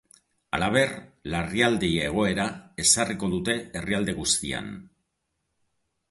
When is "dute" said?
3.33-3.57